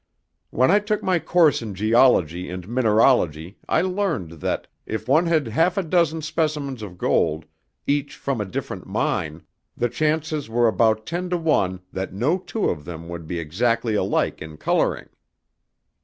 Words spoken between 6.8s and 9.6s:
of gold, each from a different mine,